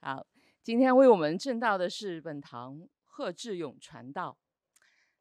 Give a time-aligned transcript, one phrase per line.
[0.00, 0.24] 好，
[0.62, 4.38] 今天为我们证道的是本堂贺志勇传道，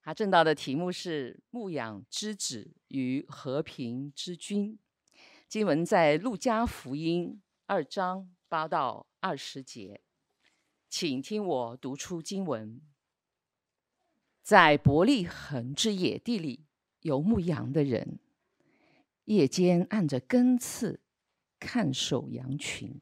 [0.03, 4.77] 他证道的题目是“牧养之子与和平之君”。
[5.49, 10.01] 经文在路加福音二章八到二十节，
[10.87, 12.79] 请听我读出经文。
[14.43, 16.67] 在伯利恒之野地里，
[17.01, 18.19] 有牧羊的人，
[19.25, 21.01] 夜间按着更次
[21.59, 23.01] 看守羊群。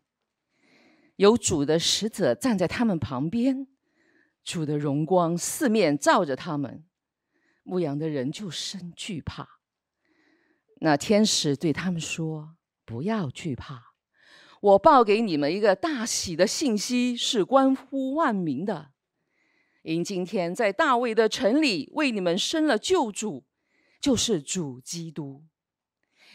[1.17, 3.67] 有主的使者站在他们旁边，
[4.43, 6.83] 主的荣光四面照着他们，
[7.63, 9.59] 牧羊的人就生惧怕。
[10.81, 13.93] 那天使对他们说：“不要惧怕，
[14.59, 18.91] 我报给你们一个大喜的信息，是关乎万民的。
[19.83, 23.45] 因今天在大卫的城里为你们生了救主，
[24.01, 25.45] 就是主基督。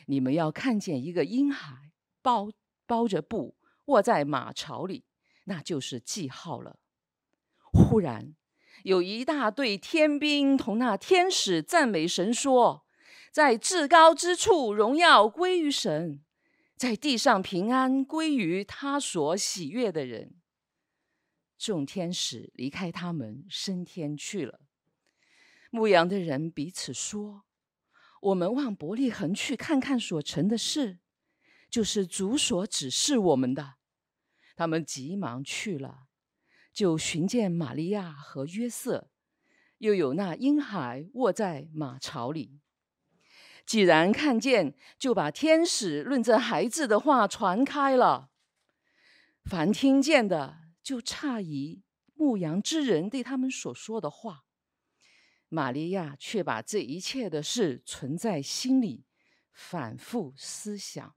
[0.06, 2.50] 你们要看见一个婴孩包
[2.86, 3.54] 包着布。”
[3.90, 5.04] 卧在马槽里，
[5.44, 6.78] 那就是记号了。
[7.72, 8.34] 忽然，
[8.84, 12.86] 有一大队天兵同那天使赞美神，说
[13.30, 16.20] ：“在至高之处，荣耀归于神；
[16.76, 20.34] 在地上，平安归于他所喜悦的人。”
[21.58, 24.60] 众天使离开他们，升天去了。
[25.70, 27.44] 牧羊的人彼此说
[28.22, 31.00] ：“我们往伯利恒去，看看所成的事，
[31.68, 33.74] 就是主所指示我们的。”
[34.60, 36.08] 他们急忙去了，
[36.70, 39.08] 就寻见玛利亚和约瑟，
[39.78, 42.60] 又有那婴孩卧在马槽里。
[43.64, 48.32] 既然看见，就把天使论这孩子的话传开了。
[49.46, 54.44] 凡听见的，就诧异牧羊之人对他们所说的话。
[55.48, 59.06] 玛利亚却把这一切的事存在心里，
[59.54, 61.14] 反复思想。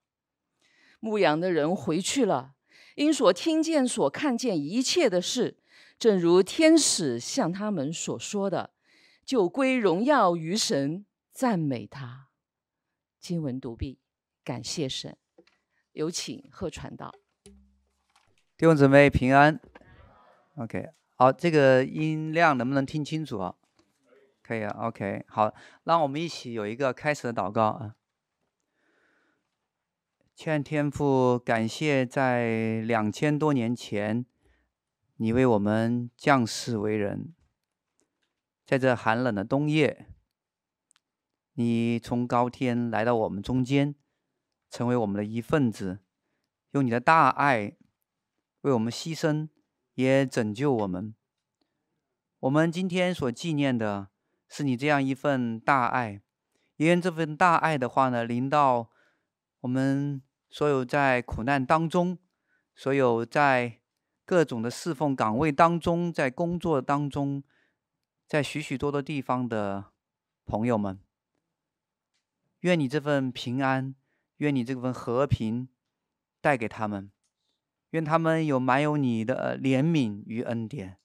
[1.02, 2.55] 牧羊的人回去了。
[2.95, 5.58] 因所听见、所看见一切的事，
[5.97, 8.72] 正如天使向他们所说的，
[9.25, 12.28] 就归荣耀于神，赞美他。
[13.19, 14.00] 经文读毕，
[14.44, 15.17] 感谢神。
[15.94, 17.13] 有请贺传道。
[18.56, 19.59] 弟兄姊妹平安。
[20.57, 23.56] OK，好，这个音量能不能听清楚啊？
[24.44, 24.69] 可以啊。
[24.81, 25.53] OK，好，
[25.85, 27.96] 让我们一起有一个开始的祷告啊。
[30.35, 34.25] 欠天父感谢，在两千多年前，
[35.17, 37.35] 你为我们降世为人，
[38.66, 40.07] 在这寒冷的冬夜，
[41.53, 43.93] 你从高天来到我们中间，
[44.72, 45.99] 成为我们的一份子，
[46.72, 47.77] 用你的大爱
[48.61, 49.47] 为我们牺牲，
[49.93, 51.13] 也拯救我们。
[52.39, 54.09] 我们今天所纪念的
[54.49, 56.23] 是你这样一份大爱，
[56.77, 58.89] 也愿这份大爱的话呢，临到。
[59.63, 62.18] 我们所有在苦难当中，
[62.75, 63.79] 所有在
[64.25, 67.41] 各种的侍奉岗位当中，在工作当中，
[68.28, 69.85] 在许许多多地方的
[70.46, 71.00] 朋友们，
[72.59, 73.96] 愿你这份平安，
[74.38, 75.69] 愿你这份和平
[76.41, 77.09] 带给他们，
[77.91, 80.97] 愿他们有满有你的怜悯与恩典。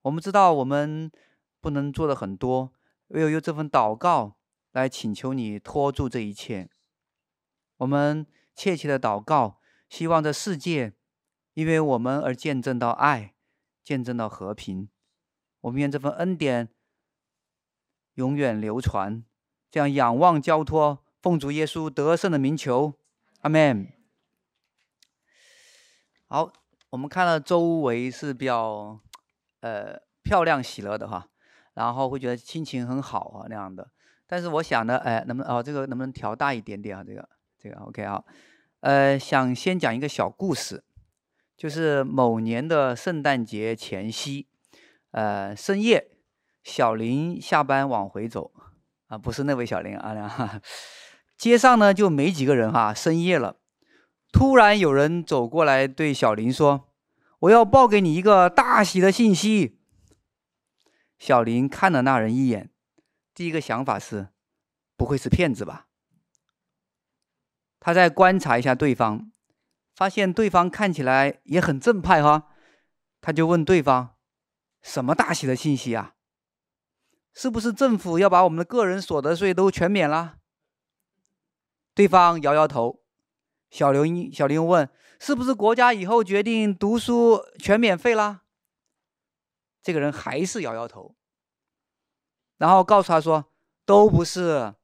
[0.00, 1.12] 我们知道我们
[1.60, 2.72] 不能做的很多，
[3.08, 4.38] 唯有用这份祷告
[4.72, 6.70] 来请求你托住这一切。
[7.78, 10.94] 我们切切的祷告，希望这世界
[11.54, 13.34] 因为我们而见证到爱，
[13.82, 14.88] 见证到和平。
[15.62, 16.68] 我们愿这份恩典
[18.14, 19.24] 永远流传。
[19.70, 22.94] 这样仰望交托，奉主耶稣得胜的名求，
[23.40, 23.92] 阿门。
[26.28, 26.52] 好，
[26.90, 29.00] 我们看到周围是比较
[29.60, 31.28] 呃漂亮喜乐的哈，
[31.74, 33.90] 然后会觉得心情很好啊那样的。
[34.26, 37.28] 但是我想呢，哎，能不能哦这个能不能调大一点点啊这个？
[37.58, 38.22] 这个 OK 啊，
[38.80, 40.84] 呃，想先讲一个小故事，
[41.56, 44.46] 就是某年的圣诞节前夕，
[45.10, 46.10] 呃，深夜，
[46.62, 48.52] 小林下班往回走，
[49.06, 50.60] 啊，不是那位小林啊，
[51.36, 53.56] 街上呢就没几个人哈，深夜了，
[54.32, 56.88] 突然有人走过来对小林说
[57.40, 59.78] ：“我要报给你一个大喜的信息。”
[61.18, 62.70] 小林看了那人一眼，
[63.34, 64.28] 第一个想法是，
[64.96, 65.85] 不会是骗子吧？
[67.86, 69.30] 他再观察一下对方，
[69.94, 72.48] 发现对方看起来也很正派哈，
[73.20, 74.16] 他就问对方
[74.82, 76.14] ：“什么大喜的信息啊？
[77.32, 80.38] 是不是政府要把我们的个人所得税都全免了？”
[81.94, 83.04] 对方摇摇头。
[83.70, 84.90] 小刘小林问
[85.20, 88.42] ：“是不是国家以后决定读书全免费啦？”
[89.80, 91.14] 这个人还是摇摇头，
[92.56, 93.52] 然后告诉他说
[93.86, 94.74] ：“都不是，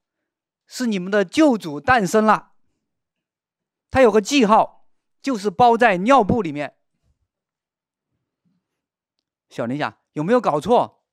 [0.69, 2.51] 是你们的救主诞生了。”
[3.93, 4.89] 他有个记号，
[5.21, 6.75] 就是包在尿布里面。
[9.51, 11.05] 小林想，有没有搞错？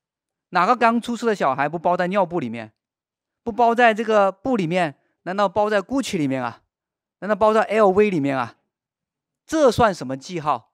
[0.52, 2.74] 哪个刚出世的小孩不包在尿布里面？
[3.44, 4.98] 不包在这个布里面？
[5.24, 6.62] 难道包在 Gucci 里面啊？
[7.20, 8.56] 难道包在 LV 里面啊？
[9.46, 10.72] 这算什么记号？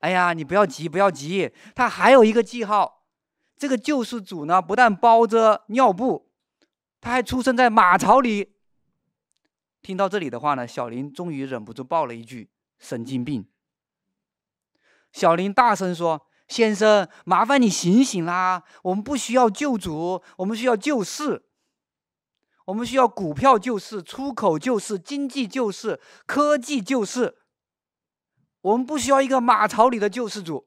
[0.00, 3.06] 哎呀，你不要急，不要急，他还有一个记号。
[3.56, 6.32] 这个救世主呢，不但包着尿布，
[7.00, 8.53] 他还出生在马槽里。
[9.84, 12.50] 听到这里的话呢，小林终于忍不住爆了一句
[12.80, 13.46] ：“神经病！”
[15.12, 18.64] 小林大声说：“先生，麻烦你醒醒啦！
[18.82, 21.44] 我们不需要救主，我们需要救世。
[22.64, 27.36] 我们需要股票救世、出口救世、经济救世、科技救世。
[28.62, 30.66] 我们不需要一个马槽里的救世主。”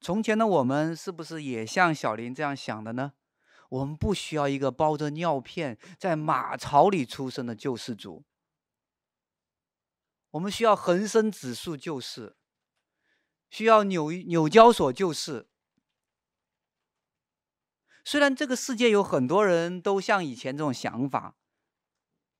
[0.00, 3.14] 从前的我们是不是也像小林这样想的呢？
[3.74, 8.24] 我们不需要一个包着尿片在马槽里出生的救世主，
[10.30, 12.36] 我们需要恒生指数救世，
[13.50, 15.48] 需要纽纽交所救世。
[18.04, 21.34] 虽然这个世界有很多人都像以前这种想法，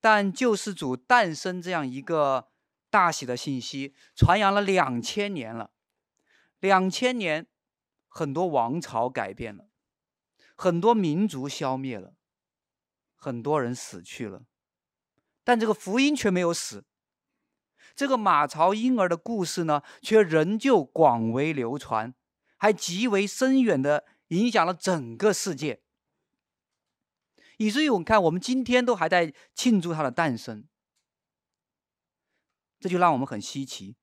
[0.00, 2.52] 但救世主诞生这样一个
[2.90, 5.72] 大喜的信息传扬了两千年了，
[6.60, 7.48] 两千年。
[8.16, 9.66] 很多王朝改变了，
[10.54, 12.14] 很多民族消灭了，
[13.14, 14.46] 很多人死去了，
[15.42, 16.84] 但这个福音却没有死。
[17.94, 22.14] 这个马槽婴儿的故事呢，却仍旧广为流传，
[22.56, 25.82] 还极为深远的影响了整个世界。
[27.58, 30.66] 以至于我们看，我们今天都还在庆祝他的诞生，
[32.80, 33.96] 这就让我们很稀奇，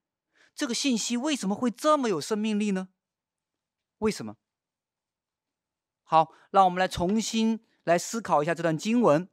[0.56, 2.89] 这个信息为什么会这么有生命力呢？
[3.98, 4.38] 为什么？
[6.12, 9.30] 好，让我们来重新来思考一下这段经文，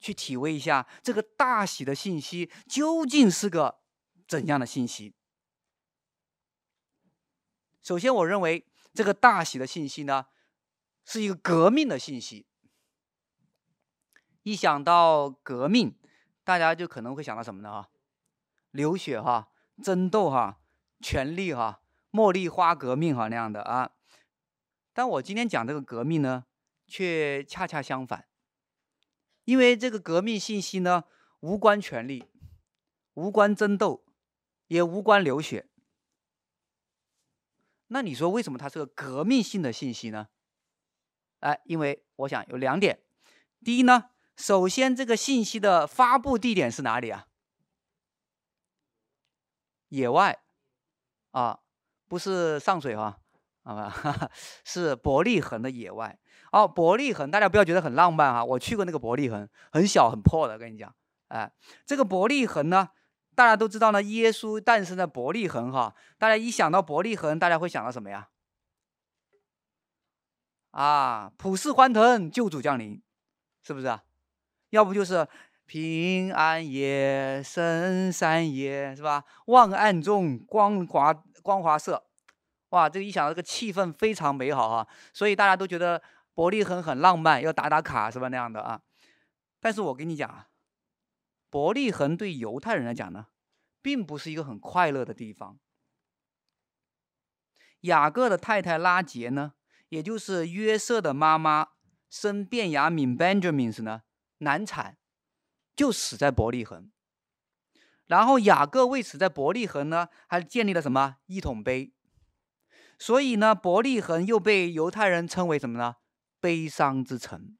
[0.00, 3.78] 去体会一下这个大喜的信息究竟是个
[4.26, 5.14] 怎样的信息。
[7.80, 10.26] 首先，我认为这个大喜的信息呢，
[11.04, 12.48] 是一个革命的信息。
[14.42, 15.96] 一想到革命，
[16.42, 17.70] 大家就可能会想到什么呢？
[17.70, 17.88] 哈，
[18.72, 20.58] 流血哈，争斗哈，
[21.00, 21.82] 权力哈。
[22.10, 23.92] 茉莉花革命哈那样的啊，
[25.00, 26.44] 但我今天讲这个革命呢，
[26.86, 28.28] 却恰恰相反，
[29.44, 31.04] 因为这个革命信息呢，
[31.40, 32.26] 无关权力，
[33.14, 34.04] 无关争斗，
[34.66, 35.70] 也无关流血。
[37.86, 40.28] 那你说为什么它是个革命性的信息呢？
[41.38, 43.02] 哎，因为我想有两点。
[43.64, 47.26] 第一呢，首先这个信息的发布地点是哪里啊？
[49.88, 50.42] 野外
[51.30, 51.60] 啊。
[52.06, 53.19] 不是上水哈，
[53.70, 53.94] 好吧，
[54.64, 56.18] 是伯利恒的野外。
[56.50, 60.92] 哦，伯利恒，大家不要觉得很浪漫哈，我去过那个伯利恒，很小很破的，跟你讲，
[61.28, 61.52] 哎，
[61.86, 62.88] 这个伯利恒呢，
[63.36, 68.30] 大家都知道呢，耶稣诞生在伯利恒哈，大家一想到伯利恒，大家会想到什么呀？
[70.72, 73.00] 啊，普世欢腾，救主降临，
[73.62, 74.02] 是不是啊？
[74.70, 75.28] 要不就是
[75.64, 79.22] 平安夜，圣山夜，是吧？
[79.46, 81.22] 望暗中光华。
[81.42, 82.04] 光华色，
[82.70, 82.88] 哇！
[82.88, 86.02] 这个一想到这个气氛非常美好哈，所以大家都觉得
[86.34, 88.28] 伯利恒很浪漫，要打打卡是吧？
[88.28, 88.80] 那样的啊。
[89.60, 90.48] 但是我跟你讲啊，
[91.50, 93.26] 伯利恒对犹太人来讲呢，
[93.82, 95.58] 并不是一个很快乐的地方。
[97.80, 99.54] 雅各的太太拉杰呢，
[99.88, 101.68] 也就是约瑟的妈妈，
[102.08, 104.02] 生便雅悯 Benjamin 呢，
[104.38, 104.96] 难产，
[105.74, 106.90] 就死在伯利恒。
[108.06, 111.92] 然后雅各为此在伯利恒呢，还建立了什么一统碑？
[113.00, 115.96] 所以呢，伯利恒又被犹太人称为什么呢？
[116.38, 117.56] 悲伤之城。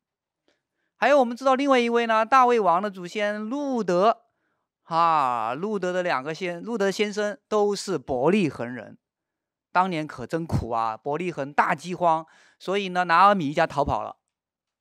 [0.97, 4.25] 还有我们知道另外一位呢，大卫王的祖先路德，
[4.83, 8.99] 啊，路德的两个先，路德先生都是伯利恒人。
[9.73, 12.27] 当年可真苦啊，伯利恒大饥荒，
[12.59, 14.19] 所以呢，拿俄米一家逃跑了。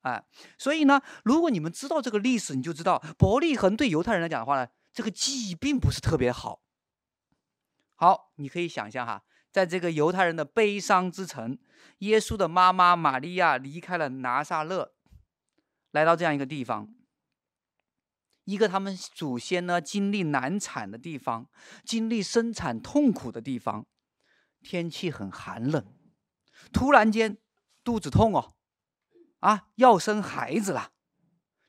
[0.02, 0.26] 哎，
[0.58, 4.68] 所以呢，如果你们知道这个历史，你就知道伯利恒对犹太人来讲的话呢。
[4.92, 6.62] 这个记忆并不是特别好。
[7.96, 11.58] 好，你可以想象哈，在这个犹太人的悲伤之城，
[12.00, 14.94] 耶稣的妈妈玛利亚离开了拿撒勒，
[15.92, 16.94] 来到这样一个地方，
[18.46, 21.50] 一个他们祖先呢经历难产的地方，
[21.84, 23.86] 经历生产痛苦的地方，
[24.62, 25.86] 天气很寒冷，
[26.72, 27.38] 突然间
[27.84, 28.54] 肚子痛哦，
[29.40, 30.92] 啊，要生孩子了。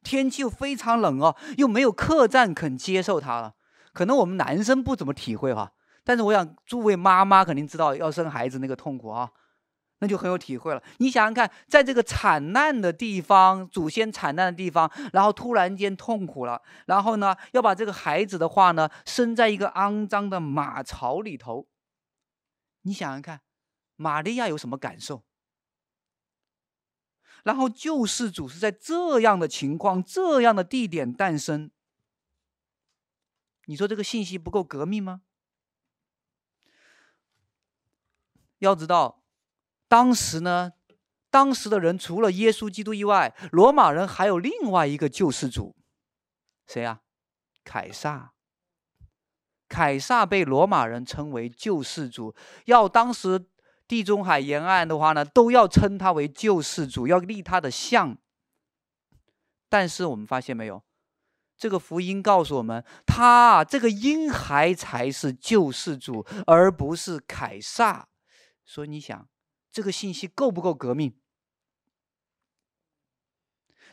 [0.03, 3.55] 天气又非常冷哦，又没有客栈肯接受他了。
[3.93, 9.31] 可能我们男生不怎么体会哈，但是我想诸位妈妈肯定知道要生孩子那个痛苦啊。
[10.03, 10.83] 那就很有体会了。
[10.97, 21.69] 你想想看，在这个惨难的地方，祖先惨难的地方，然后突然间痛苦了，然后呢，要把这个孩子的话呢，生在一个肮脏的马槽里头。
[22.81, 23.43] 你想想看，
[23.97, 25.23] 玛利亚有什么感受？
[27.45, 31.71] 然后救世主是在这样的情况、这样的地点诞生。
[33.67, 35.21] 你说这个信息不够革命吗？
[38.61, 39.23] 要知道，
[39.89, 40.73] 当时呢，
[41.31, 45.77] 当时的人除了耶稣基督以外，罗马人还有另外一个救世主，
[46.67, 47.01] 谁呀？
[47.65, 48.33] 凯撒。
[49.69, 53.47] 凯撒被罗马人称为救世主，要当时
[53.87, 58.19] 地中海沿岸的话呢，都要称他为救世主，要立他的像。
[59.69, 60.83] 但是我们发现没有，
[61.57, 68.09] 这个福音告诉我们，他这个婴孩才是救世主，而不是凯撒。
[68.71, 69.29] 所以你想，
[69.73, 71.13] 这个信息够不够革命？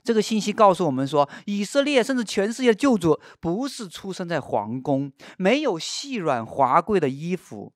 [0.04, 7.74] 这个信息告诉我们说，以色列甚至全世界的救主不是出生在皇宫，没有细软华贵的衣服，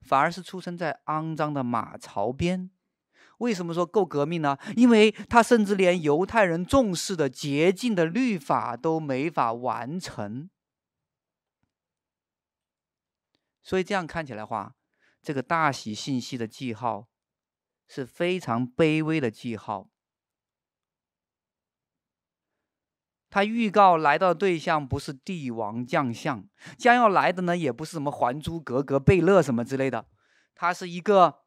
[0.00, 2.68] 反而是出生在肮脏的马槽边。
[3.38, 4.58] 为什么说够革命呢？
[4.74, 10.50] 因为他甚至连犹太人重视的洁净的律法都没法完成。
[13.62, 14.74] 所以这样看起来话。
[15.22, 17.08] 这个大喜信息的记号
[17.86, 19.90] 是非常卑微的记号。
[23.28, 30.08] 他预告来到的对象不是帝王将相，将要来的呢也不是什么《还珠格格》、贝勒什么之类的，
[30.56, 31.42] 他是一个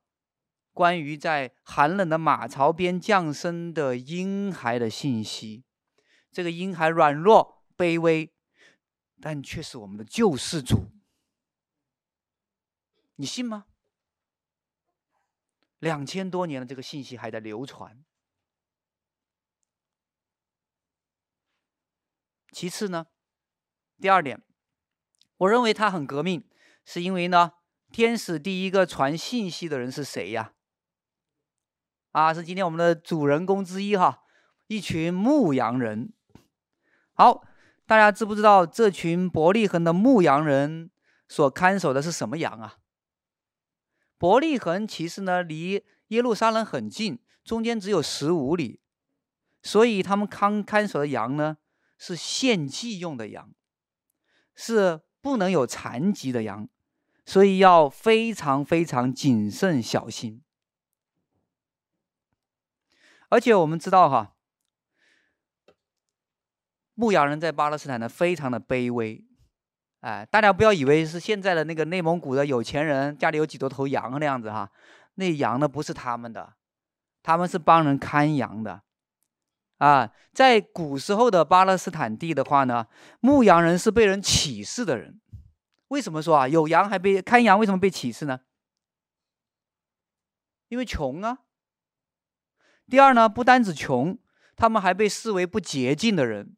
[0.71, 5.65] 关于在寒冷的马槽边降生的婴孩的信息。
[6.31, 8.33] 这个婴孩软弱卑微，
[9.19, 10.85] 但却是我们的救世主。
[13.15, 13.65] 你信吗？
[15.79, 18.03] 两千多年了，这个信息还在流传。
[22.51, 23.07] 其次呢，
[23.99, 24.41] 第二点，
[25.37, 26.47] 我认为他很革命，
[26.85, 27.53] 是因为呢，
[27.91, 30.53] 天使第一个传信息的人是谁呀？
[32.11, 34.23] 啊，是今天我们的主人公之一哈，
[34.67, 36.13] 一群牧羊人。
[37.13, 37.43] 好，
[37.85, 40.91] 大家知不知道这群伯利恒的牧羊人
[41.27, 42.77] 所看守的是什么羊啊？
[44.23, 48.79] 伯利恒其实呢，离耶路撒冷很近，中间只有十五里，
[49.61, 51.57] 所以他们看看守的羊呢，
[51.97, 53.53] 是献祭用的羊，
[54.55, 56.69] 是不能有残疾的羊，
[57.25, 60.41] 所以要非常非常谨慎小心。
[63.27, 64.37] 而且我们知道哈，
[66.93, 69.25] 牧羊人在巴勒斯坦呢，非常的卑微。
[70.03, 74.69] 哎，大家不要以为是现在的那个内蒙古的有钱人家里有几多头羊那样子哈，
[75.15, 76.55] 那羊呢不是他们的，
[77.23, 78.81] 他们是帮人看羊的。
[79.77, 82.85] 啊，在古时候的巴勒斯坦地的话呢，
[83.21, 85.21] 牧羊人是被人歧视的人。
[85.87, 86.49] 为什么说啊？
[86.49, 88.41] 有羊还被看羊，为什么被歧视呢？
[90.67, 91.39] 因为穷啊。
[92.89, 94.19] 第二呢，不单止穷，
[94.57, 96.57] 他们还被视为不洁净的人。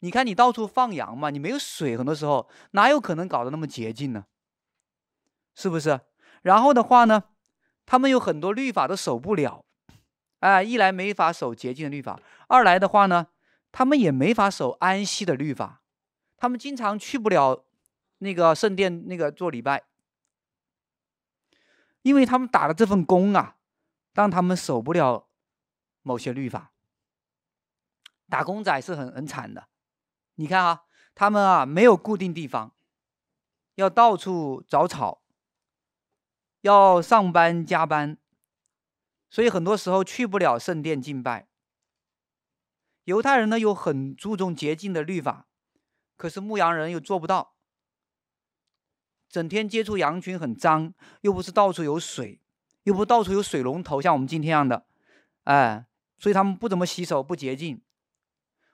[0.00, 4.26] 你看，你到处放羊嘛，你没有水，很多时候哪有可能搞得那么洁净呢？
[5.54, 6.00] 是不是？
[6.42, 7.24] 然后的话呢，
[7.84, 9.64] 他们有很多律法都守不了，
[10.38, 13.26] 哎，一来没法守洁净的律法，二来的话呢，
[13.72, 15.82] 他们也没法守安息的律法，
[16.36, 17.64] 他们经常去不了
[18.18, 19.82] 那个圣殿那个做礼拜，
[22.02, 23.56] 因为他们打了这份工啊，
[24.14, 25.26] 让他们守不了
[26.02, 26.70] 某些律法，
[28.28, 29.66] 打工仔是很很惨的。
[30.40, 30.84] 你看啊，
[31.16, 32.72] 他们啊没有固定地方，
[33.74, 35.22] 要到处找草，
[36.60, 38.16] 要上班加班，
[39.28, 41.48] 所以很多时候去不了圣殿敬拜。
[43.02, 45.48] 犹太人呢又很注重洁净的律法，
[46.16, 47.56] 可是牧羊人又做不到，
[49.28, 52.40] 整天接触羊群很脏，又不是到处有水，
[52.84, 54.86] 又不到处有水龙头，像我们今天样的，
[55.44, 57.82] 哎，所以他们不怎么洗手，不洁净。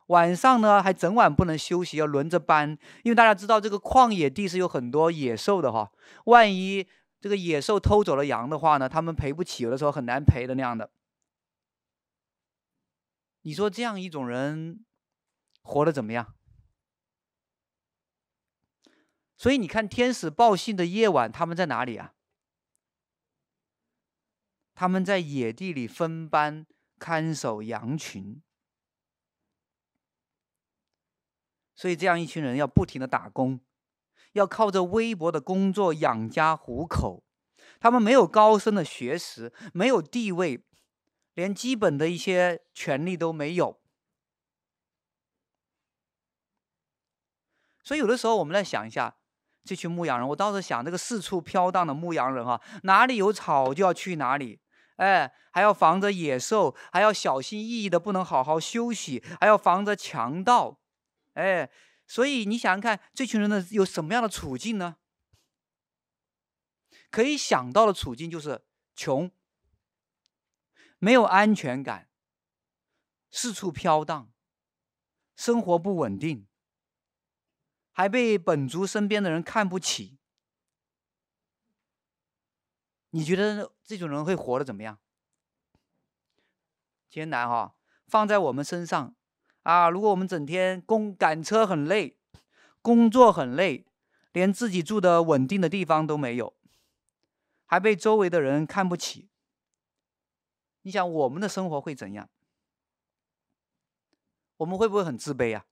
[0.06, 5.90] 晚上呢，还整晚不能休息，要轮着班，因为大家知道这个旷野地是有很多野兽的哈。
[6.26, 6.86] 万一
[7.20, 10.90] 这个野兽偷走了羊的话呢，他们赔不起，有的时候很难赔的那样的。
[13.42, 14.84] 你说这样一种人
[15.62, 16.34] 活得怎么样？
[19.36, 22.14] 所以你看，天使报信的夜晚，他们在哪里啊？
[24.74, 26.66] 他们在野地里分班
[26.98, 28.42] 看守羊群。
[31.74, 33.60] 所以这样一群人要不停的打工，
[34.32, 37.24] 要靠着微薄的工作养家糊口。
[37.80, 40.64] 他们没有高深的学识，没有地位，
[41.34, 43.80] 连基本的一些权利都没有。
[47.82, 49.16] 所以有的时候我们来想一下，
[49.64, 54.60] 这群牧羊人，我倒是想这个四处飘荡的牧羊人哈，哪里有草就要去哪里。
[54.96, 60.78] 哎，还要防着野兽，还要小心翼翼的，不能好好休息，还要防着强盗。
[61.34, 61.70] 哎，
[62.06, 64.96] 所以你想想看，这群人呢有什么样的处境呢？
[67.10, 68.64] 可以想到的处境就是
[68.96, 69.30] 穷，
[70.98, 72.10] 没有安全感，
[73.30, 74.32] 四处飘荡，
[75.36, 76.48] 生活不稳定，
[77.92, 80.18] 还被本族身边的人看不起。
[83.10, 84.98] 你觉得这种人会活得怎么样？
[87.08, 87.76] 艰难哈，
[88.08, 89.14] 放在我们身上
[89.64, 89.90] 啊！
[89.90, 92.16] 如果我们整天工赶车很累，
[92.80, 93.84] 工作很累，
[94.32, 96.54] 连自己住的稳定的地方都没有，
[97.66, 99.28] 还被周围的人看不起，
[100.82, 102.30] 你想我们的生活会怎样？
[104.58, 105.66] 我们会不会很自卑啊？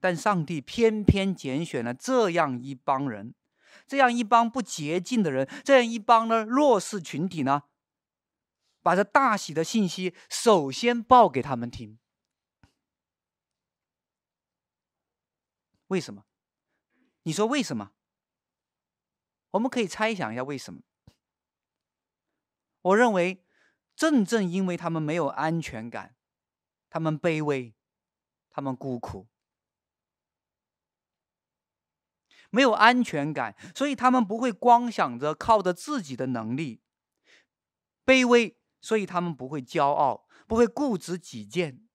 [0.00, 3.34] 但上帝偏偏拣选了这样一帮人。
[3.86, 7.62] 这样一帮不洁净的人，这样一帮呢弱势群体呢，
[8.82, 11.98] 把这大喜的信息首先报给他们听。
[15.88, 16.24] 为什么？
[17.22, 17.92] 你说为什么？
[19.52, 20.82] 我们可以猜想一下为什么。
[22.82, 23.44] 我认为，
[23.96, 26.16] 正正因为他们没有安全感，
[26.90, 27.74] 他们卑微，
[28.50, 29.28] 他们孤苦。
[32.50, 36.82] 没有安全感，所以他们不会光想着靠着自己的能力；
[38.04, 41.86] 卑微，所以他们不会骄傲，不会固执己见；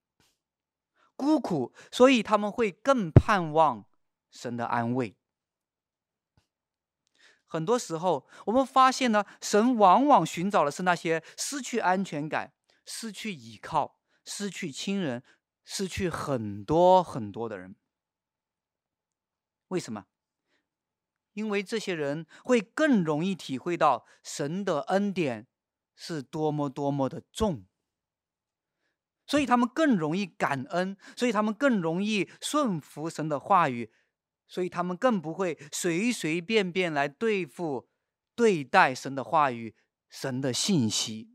[1.16, 3.86] 孤苦，所以他们会更盼望
[4.32, 5.16] 神的安慰。
[7.46, 12.54] 很多时候，我们发现呢，神往往寻找的是那些失去安全感、
[12.86, 15.24] 失去依靠、失去亲人、
[15.64, 17.76] 失去很多很多的人。
[19.68, 20.06] 为什么？
[21.34, 25.48] 因为这些人会更容易体会到神的恩典
[25.96, 27.66] 是多么多么的重，
[29.26, 33.92] 所以他们更容易感恩，所以他们更容易顺服神的话语，
[34.48, 37.88] 所以他们更不会随随便便来对付、
[38.36, 39.76] 对待神的话语、
[40.10, 41.30] 神的信息。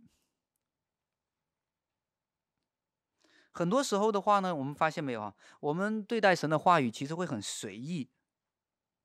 [3.50, 5.34] 很多时候的话呢，我们发现没有啊？
[5.58, 8.08] 我们对待神的话语其实会很随意。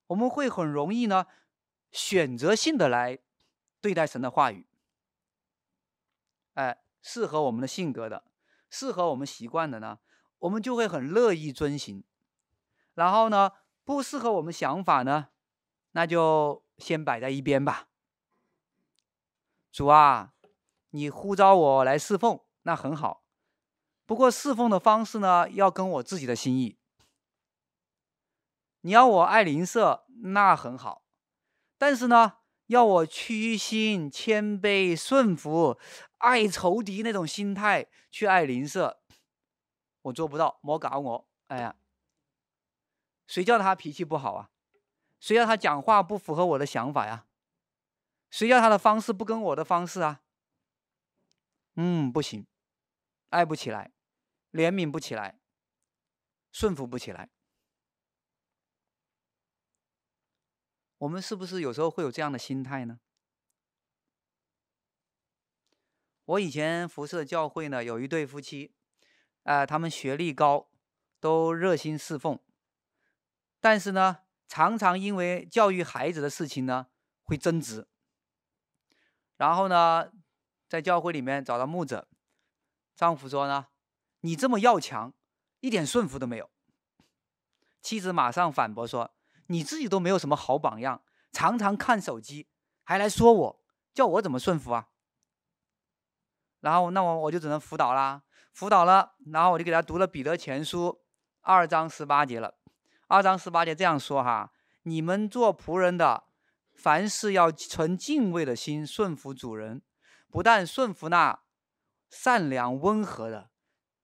[0.07, 1.25] 我们会很容易呢，
[1.91, 3.17] 选择性的来
[3.81, 4.67] 对待神的话语，
[6.53, 8.23] 哎，适合我们的性格的，
[8.69, 9.99] 适合我们习惯的呢，
[10.39, 12.03] 我们就会很乐意遵行。
[12.93, 13.51] 然后呢，
[13.83, 15.29] 不适合我们想法呢，
[15.91, 17.87] 那就先摆在一边吧。
[19.71, 20.33] 主啊，
[20.91, 23.23] 你呼召我来侍奉，那很好。
[24.05, 26.77] 不过侍奉的方式呢，要跟我自己的心意。
[28.81, 31.05] 你要我爱邻舍，那很好，
[31.77, 35.77] 但是呢，要我屈心、谦卑、顺服、
[36.19, 39.01] 爱仇敌那种心态去爱邻舍，
[40.03, 40.59] 我做不到。
[40.61, 41.75] 莫搞我，哎呀，
[43.27, 44.49] 谁叫他脾气不好啊？
[45.19, 47.25] 谁叫他讲话不符合我的想法呀？
[48.29, 50.21] 谁叫他的方式不跟我的方式啊？
[51.75, 52.47] 嗯，不行，
[53.29, 53.91] 爱不起来，
[54.51, 55.39] 怜悯不起来，
[56.51, 57.29] 顺服不起来。
[61.03, 62.99] 我们是不是有时候会有这样的心态呢？
[66.23, 68.73] 我以前服侍的教会呢，有一对夫妻，
[69.43, 70.69] 啊、呃，他们学历高，
[71.19, 72.39] 都热心侍奉，
[73.59, 76.87] 但是呢，常常因为教育孩子的事情呢，
[77.23, 77.85] 会争执。
[79.35, 80.09] 然后呢，
[80.69, 82.07] 在教会里面找到牧者，
[82.95, 83.67] 丈夫说呢
[84.21, 85.13] ：“你这么要强，
[85.59, 86.49] 一点顺服都没有。”
[87.83, 89.13] 妻子马上反驳说。
[89.47, 91.01] 你自己都没有什么好榜样，
[91.31, 92.47] 常常看手机，
[92.83, 94.89] 还来说我，叫我怎么顺服啊？
[96.61, 101.01] 然后那我我就只能辅导啦，辅导了，然后我就给他读了彼得前书
[101.41, 102.55] 二章十八节了。
[103.07, 104.53] 二章十八节这样说哈：
[104.83, 106.23] 你们做仆人的，
[106.73, 109.81] 凡事要存敬畏的心顺服主人，
[110.31, 111.41] 不但顺服那
[112.09, 113.49] 善良温和的，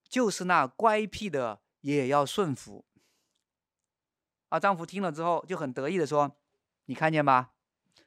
[0.08, 2.86] 就是那乖僻的也要顺服。
[4.50, 6.36] 啊，丈夫听了之后就很得意的说
[6.86, 7.54] ：“你看见吧，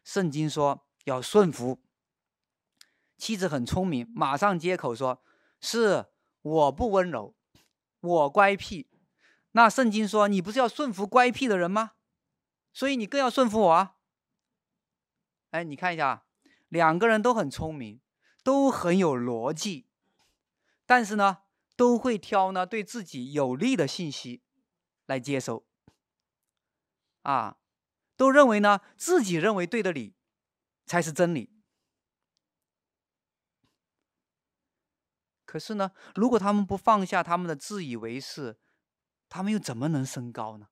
[0.05, 1.81] 圣经说要顺服。”
[3.17, 5.23] 妻子很聪明，马上接口说
[5.61, 6.07] ：“是
[6.43, 7.37] 我不温柔，
[8.01, 8.89] 我乖僻。
[9.53, 11.93] 那圣经说你不是要顺服乖僻的人吗？
[12.73, 13.97] 所以你更要顺服我啊。”
[15.53, 16.25] 哎，你看一下，
[16.69, 18.01] 两个人都很聪明，
[18.43, 19.87] 都很有逻辑，
[20.87, 21.43] 但是呢，
[21.77, 24.43] 都会挑呢对自己有利的信息
[25.07, 25.65] 来接收。
[27.23, 27.59] 啊，
[28.17, 30.15] 都认为呢自己认为对的理
[30.87, 31.51] 才是真理。
[35.45, 38.59] 可是呢，如果他们不放下他们的自以为是，
[39.29, 40.69] 他们又怎么能升高呢？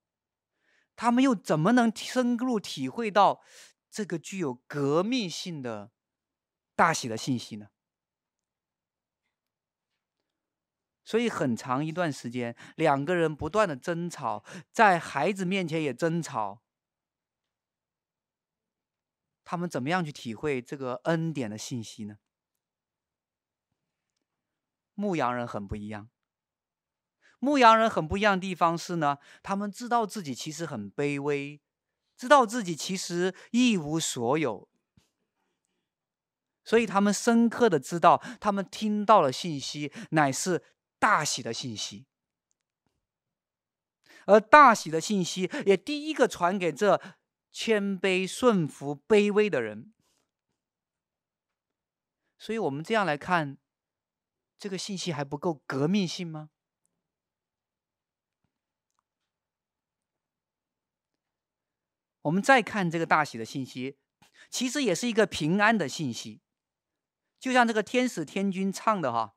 [0.96, 3.42] 他们又怎么能深入体会到
[3.90, 5.92] 这个具有革命性的
[6.74, 7.68] 大喜的信息呢？
[11.11, 16.62] 所以很长一段时间，两个人不断的争吵，在孩子面前也争吵。
[19.44, 22.18] 他们怎么样去体会这个恩典的信息呢？
[24.94, 26.09] 牧羊人很不一样。
[27.40, 31.61] 牧羊人很不一样的地方是呢，他们知道自己其实很卑微，
[32.16, 34.68] 知道自己其实一无所有，
[36.62, 40.62] 所以他们深刻的知道，他们听到了信息乃是
[41.00, 42.06] 大喜的信息，
[44.26, 47.02] 而大喜的信息也第一个传给这
[47.50, 49.92] 谦卑顺服卑微的人。
[52.38, 53.58] 所以我们这样来看。
[54.62, 56.50] 这个信息还不够革命性吗？
[62.20, 63.96] 我们再看这个大喜的信息，
[64.50, 66.42] 其实也是一个平安的信息。
[67.38, 69.34] 就像这个天使天军唱的哈，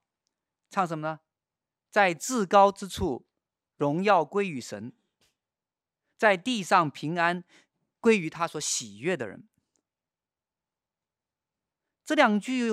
[0.70, 1.22] 唱什么呢？
[1.94, 3.28] 在至高之处，
[3.78, 4.94] 荣耀归于神；
[6.18, 7.44] 在地上平安
[8.00, 9.48] 归于他所喜悦的人。
[12.04, 12.72] 这两句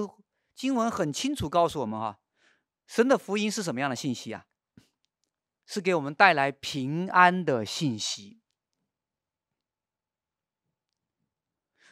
[0.54, 2.18] 经文很清楚告诉我们哈。
[2.86, 4.46] 神的福音是什么样的信息啊？
[5.66, 8.40] 是给我们带来平安的信息。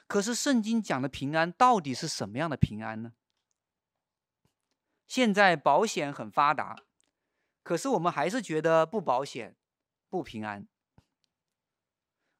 [0.06, 3.12] 可是圣经讲的平安到底是什么样的平安呢？
[5.06, 6.84] 现在保险很发达，
[7.68, 9.54] 可是我们还是觉得不保险、
[10.08, 10.66] 不平安。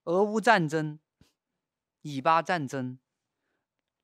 [0.04, 0.98] 俄乌战争、
[2.00, 2.98] 以巴战争、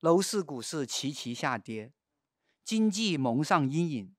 [0.01, 1.95] 楼市、股市齐齐下跌，
[2.63, 4.15] 经济蒙上阴影。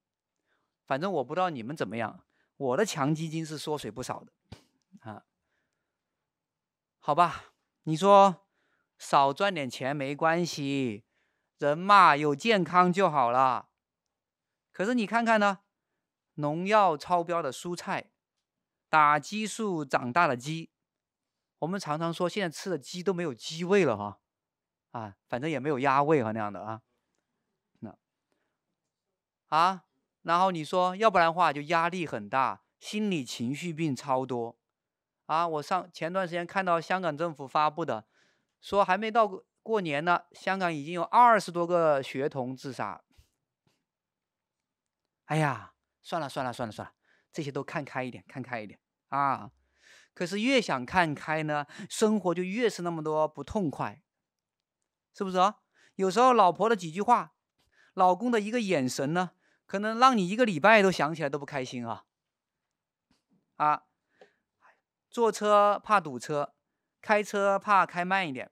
[0.84, 2.24] 反正我不知道你们怎么样，
[2.56, 4.32] 我的强基金是缩水不少的，
[5.08, 5.22] 啊，
[6.98, 7.52] 好吧，
[7.84, 8.48] 你说
[8.98, 11.04] 少赚点钱没关系，
[11.58, 13.68] 人嘛有健康就好了。
[14.72, 15.60] 可是你看看呢，
[16.36, 18.10] 农药超标的蔬菜，
[18.88, 20.70] 打激素长大的鸡，
[21.58, 24.20] 我们常常说现在吃的鸡都没有鸡味了哈，
[24.92, 26.80] 啊，反正也没有鸭味和那样的啊，
[27.80, 27.98] 那，
[29.48, 29.82] 啊。
[30.22, 34.58] 然后你说，要不然的话就压力很大，心理情绪病超多，
[35.26, 35.46] 啊！
[35.46, 38.08] 我上前段时间看到香港政府发布的，
[38.60, 43.04] 说还没到过年呢，香港已经有二十多个学童自杀。
[45.26, 45.74] 哎呀，
[46.06, 46.94] 算了算了算了算了，
[47.32, 49.50] 这些都看开一点，看开一点啊！
[50.14, 54.00] 可是越想看开呢，生活就越是那么多不痛快，
[55.12, 55.56] 是不是啊？
[55.96, 57.34] 有时候老婆的几句话，
[57.94, 59.32] 老公的一个眼神呢？
[59.66, 62.04] 可能让你一个礼拜都想起来都不开心啊！
[63.56, 63.82] 啊，
[65.10, 66.54] 坐车怕堵车，
[67.02, 68.48] 开车怕开慢一点，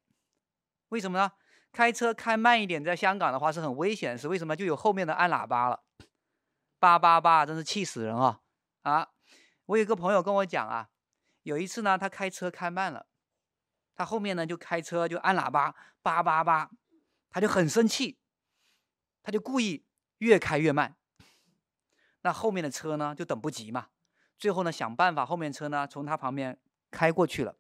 [0.88, 1.30] 为什么呢？
[1.70, 4.56] 开车开慢一点，在香港的话是很危险，是为什么？
[4.56, 5.83] 就有后面的按喇叭了，
[6.84, 8.42] 叭叭叭，真是气死人啊！
[8.82, 9.08] 啊，
[9.64, 10.90] 我有个朋友跟我讲啊，
[11.42, 13.06] 有一次呢，他开车开慢了，
[13.94, 16.70] 他后面呢就开车就按喇叭，叭叭叭，
[17.30, 18.18] 他就很生气，
[19.22, 19.86] 他就故意
[20.18, 20.94] 越开越慢。
[22.20, 23.86] 那后面的车呢，就等不及嘛，
[24.36, 27.56] 最后呢，想办法后面车呢从他旁边开过去了，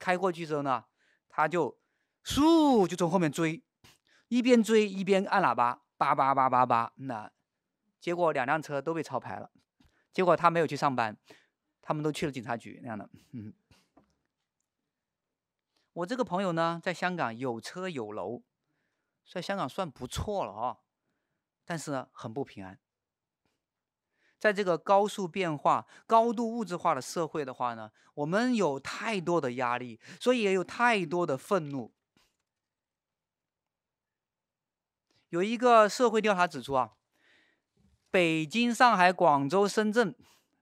[0.00, 0.84] 开过去之后呢，
[1.28, 1.78] 他就
[2.24, 3.62] 嗖就从后面追，
[4.26, 7.30] 一边追一边按喇叭，叭叭叭叭叭，那
[8.00, 9.50] 结果两辆车都被抄牌了，
[10.12, 11.16] 结果他没有去上班，
[11.82, 13.08] 他们都去了警察局那样的。
[13.32, 13.52] 嗯，
[15.92, 18.42] 我这个朋友呢，在香港有车有楼，
[19.30, 20.78] 在香港算不错了啊，
[21.64, 22.78] 但是呢，很不平安。
[24.38, 31.92] 在这个高速变化、高度物质化的社会的话呢，我们有太多的压力，所以也有太多的愤怒。
[35.30, 36.94] 有一个社会调查指出啊，
[38.18, 40.12] 北京、上海、广州、深圳，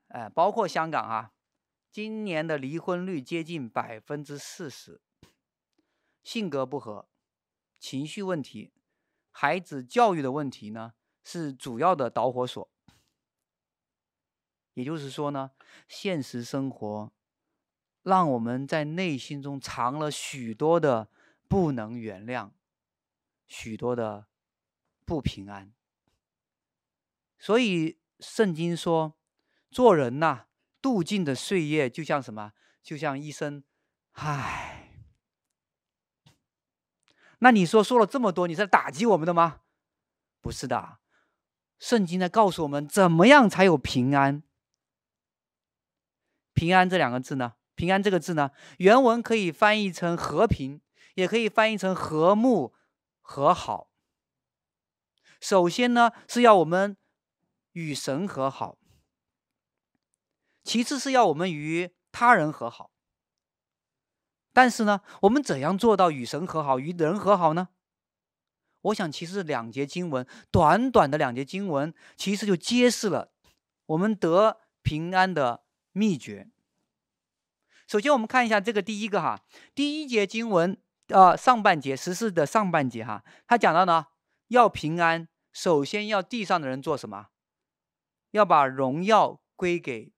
[0.09, 1.33] 哎，包括香港啊，
[1.91, 5.01] 今年的离婚率接近百分之四十。
[6.23, 7.09] 性格不合、
[7.79, 8.75] 情绪问题、
[9.31, 10.93] 孩子教育的问题呢，
[11.25, 12.71] 是主要的导火索。
[14.75, 15.53] 也就是说呢，
[15.89, 17.11] 现实生活
[18.03, 21.09] 让我们在内心中藏了许多的
[21.49, 22.51] 不能原谅、
[23.47, 24.27] 许多的
[25.07, 25.73] 不平安。
[27.39, 29.17] 所以圣经说，
[29.71, 30.47] 做人呐、
[30.81, 32.53] 度尽的岁月就像什么？
[32.83, 33.65] 就像一声
[34.13, 34.93] “唉”。
[37.41, 39.61] 那你说说了这么多，你是在打击我们的吗？
[40.41, 40.99] 不是的，
[41.79, 44.43] 圣经在告诉我们怎么样才有平安。
[46.55, 47.55] 平安这两个字呢？
[47.75, 48.53] 平安这个字呢？
[48.79, 50.81] 原文可以翻译成和平，
[51.15, 52.75] 也可以翻译成和睦、
[53.21, 53.91] 和好。
[55.39, 56.97] 首先呢，是要我们
[57.77, 58.79] 与神和好；
[60.65, 62.91] 其次是要我们与他人和好。
[64.55, 67.69] 但是呢，我们怎样做到与神和好、与人和好呢？
[68.81, 73.31] 我想，其实两节经文，短短的两节经文，其实就揭示了
[73.85, 76.49] 我们得平安的秘诀。
[77.87, 84.07] 首先，我们看一下这个第一个哈，第一节经文，呃，上半节十四的上半节哈，他讲到呢，
[84.49, 87.27] 要平安，首先要地上的人做什么？
[88.37, 90.13] 要把荣耀归给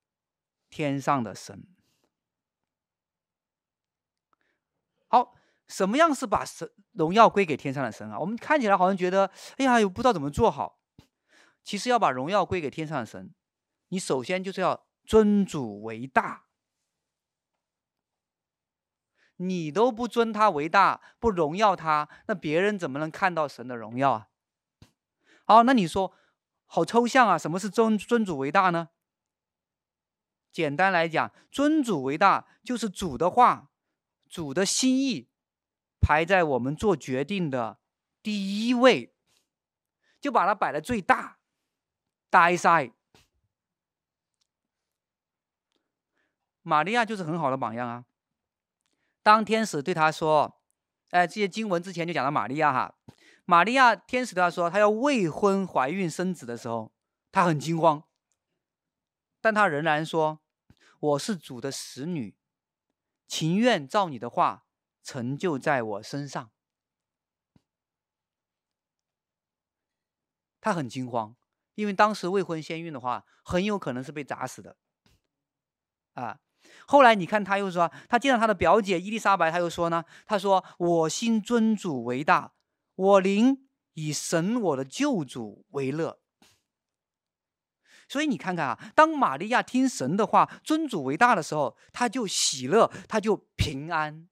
[0.69, 1.65] 天上的神。
[5.07, 5.35] 好，
[5.69, 8.19] 什么样是把神荣耀归给天上的神啊？
[8.19, 10.81] 我们看起来好像觉得，哎呀，又不知道怎么做好。
[11.63, 13.33] 其实要把荣耀归给天上的神，
[13.89, 16.47] 你首先就是要尊主为大。
[19.37, 24.29] 你都不尊他为大，不荣耀他，那别人怎么能看到神的荣耀啊？
[25.45, 26.13] 好，那你说
[26.69, 27.37] 好抽象啊？
[27.37, 28.91] 什么是尊尊主为大呢？
[30.53, 33.71] 简单来讲，尊主为大就是主的话。
[34.29, 35.31] 主的心意
[36.01, 37.79] 排在我们做决定的
[38.23, 39.15] 第一位，
[40.21, 41.39] 就把它摆在最大，
[42.29, 42.93] 大一塞。
[46.61, 48.05] 玛利亚就是很好的榜样啊。
[49.23, 50.61] 当天使对他说
[51.09, 52.95] ：“哎，这些经文之前就讲到玛利亚哈，
[53.51, 56.93] 玛利亚天使对他说，他要未婚怀孕生子的时候，
[57.33, 58.05] 他很惊慌，
[59.41, 60.41] 但他仍然说：
[61.01, 62.37] 我是主的使女。”
[63.27, 64.67] 情愿照你的话
[65.03, 66.51] 成就在我身上。
[70.61, 71.35] 他很惊慌，
[71.75, 74.77] 因为当时未婚先孕的话，很有可能是被砸死的。
[76.13, 76.41] 啊，
[76.87, 82.53] 后来你看他又说，他见到他的表姐伊丽莎白，他又说呢，他说：“我心尊主为大，
[82.99, 86.21] 我灵以神我的救主为乐。”
[88.11, 94.29] 所以你看看啊，当玛利亚听神的话，尊主为大的时候，他就喜乐，他就平安。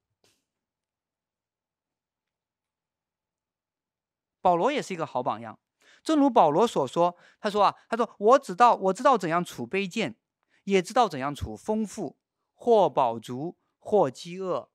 [4.41, 5.59] 保罗也是一个好榜样，
[6.03, 10.17] 正如保罗所说，他说啊，他说我知道，我知道怎样处卑贱，
[10.63, 12.17] 也知道怎样处丰富，
[12.53, 14.71] 或饱足，或饥饿，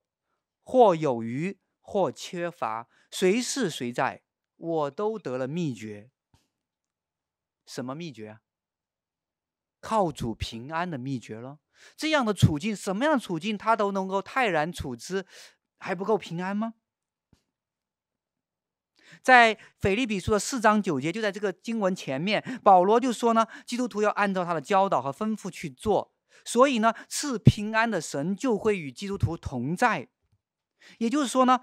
[0.63, 4.23] 或有余，或缺乏，随是随在，
[4.57, 6.09] 我都得了秘诀。
[7.67, 8.41] 什么秘诀啊？
[9.79, 11.59] 靠主平安的秘诀了，
[11.95, 15.25] 这样的处境，什么样的处境，他都能够泰然处之，
[15.77, 16.75] 还不够平安吗？
[19.21, 30.09] 在腓立比书的四章九节，就在这个经文前面，保罗就说呢，基督徒要按照他的教导和吩咐去做，所以呢，赐平安的神就会与基督徒同在。
[30.97, 31.59] 也就是说呢，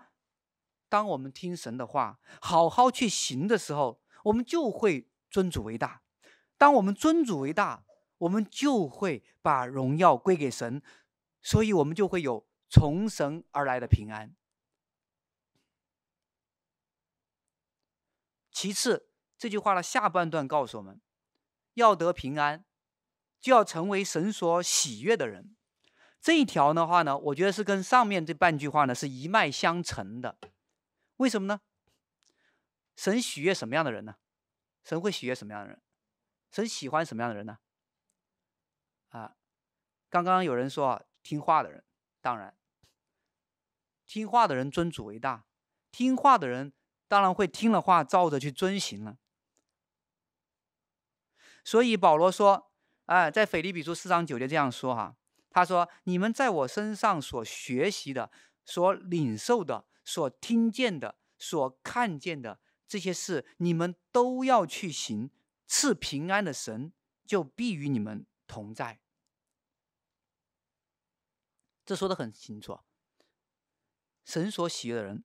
[0.91, 6.03] 当我们听神的话，好好去行的时候，我们就会尊主为大。
[6.59, 7.85] 当我们尊主为大，
[8.19, 10.83] 我们就会把荣耀归给神，
[11.41, 14.35] 所以我们就会有从神而来的平安。
[18.51, 21.01] 其次，这句话的下半段告诉我们，
[21.75, 22.65] 要得平安，
[23.41, 25.57] 就要成为神所喜悦的人。
[26.21, 30.37] 这一条的话呢，我觉得是跟上面这半句话呢是一脉相承的。
[31.21, 31.61] 为什么呢？
[32.97, 34.17] 神喜悦什么样的人呢？
[34.83, 35.83] 神会喜悦什么样的人？
[36.51, 37.59] 神喜欢什么样的人呢？
[39.11, 39.37] 啊，
[40.09, 41.85] 刚刚有人说听话的人，
[42.23, 42.57] 当然
[44.07, 45.45] 听话的人尊主为大，
[45.91, 46.73] 听话的人
[47.07, 49.19] 当然会听了话照着去遵行了。
[51.63, 52.73] 所以保罗说，
[53.05, 55.15] 哎，在腓立比书四章九节这样说哈，
[55.51, 58.31] 他说：“你们在我身上所学习的、
[58.65, 65.31] 所领受的、所听见的、所看见的这些事，你们都要去行，
[65.69, 66.93] 赐平安的神
[67.25, 69.01] 就必与你们。”同在，
[71.85, 72.81] 这说的很清楚。
[74.25, 75.23] 神所喜悦的人，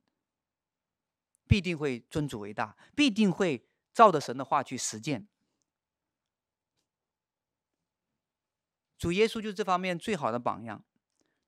[1.47, 5.27] 必定会尊主为大，必定会照着神的话去实践。
[8.95, 10.85] 主耶稣就是这方面最好的榜样。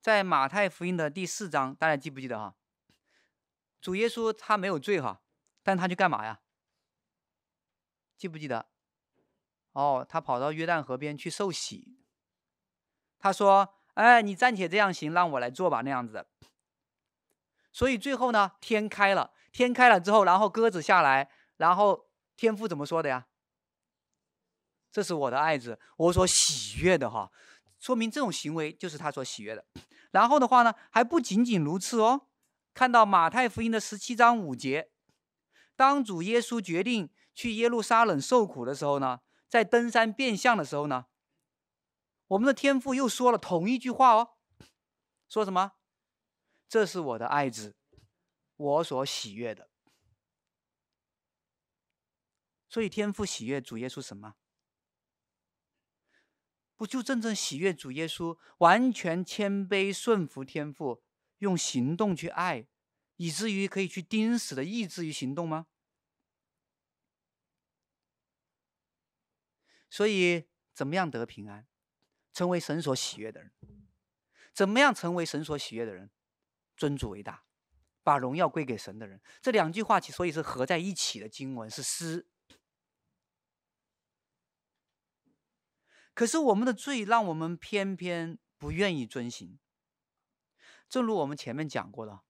[0.00, 2.57] 在马太福音的第四章，大家记不记得哈？
[3.80, 5.20] 主耶稣他没有罪哈，
[5.62, 6.40] 但他去干嘛呀？
[8.16, 8.66] 记不记得？
[9.72, 11.98] 哦，他跑到约旦河边去受洗。
[13.18, 16.26] 他说：“哎，你暂且这样行，让我来做吧，那样子。”
[17.72, 23.26] 所以最后呢，天开了，天开了之后，然后鸽子下来，然后天父怎么说的呀？
[24.90, 27.30] 这是我的爱子，我所喜悦的哈，
[27.78, 29.64] 说明这种行为就是他所喜悦的。
[30.10, 32.27] 然后的话呢，还不仅仅如此哦，
[32.78, 34.92] 看到马太福音的十七章五节，
[35.74, 41.06] 当主耶稣决定去耶路撒冷受苦的时候呢，在登山变相的时候呢，
[42.28, 44.36] 我们的天父又说了同一句话哦，
[45.28, 45.72] 说什么？
[46.68, 47.74] 这是我的爱子，
[48.54, 49.68] 我所喜悦的。
[52.68, 54.36] 所以天父喜悦主耶稣什么？
[56.76, 61.02] 不就真正喜悦主耶稣，完全谦卑顺服天父，
[61.38, 62.66] 用行动去爱，
[63.16, 65.66] 以至于可以去钉死的意志于行动吗？
[69.90, 71.66] 所以，怎么样得平安，
[72.32, 73.52] 成为神所喜悦的人？
[74.52, 76.10] 怎么样成为神所喜悦的人？
[76.76, 77.44] 尊主为大，
[78.02, 79.20] 把荣耀归给神的人。
[79.40, 82.28] 这两句话其，所以是合在一起的经文，是诗。
[86.14, 89.58] 可是我们的罪让我们偏偏不愿意遵行。
[90.88, 92.20] 正如我们前面讲过的，